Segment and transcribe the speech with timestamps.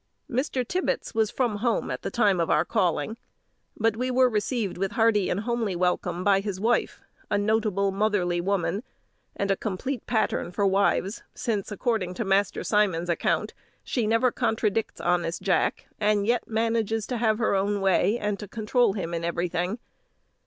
[0.27, 0.67] Mr.
[0.67, 3.17] Tibbets was from home at the time of our calling,
[3.77, 8.41] but we were received with hearty and homely welcome by his wife a notable, motherly
[8.41, 8.81] woman,
[9.35, 13.53] and a complete pattern for wives, since, according to Master Simon's account,
[13.83, 18.47] she never contradicts honest Jack, and yet manages to have her own way, and to
[18.47, 19.77] control him in everything.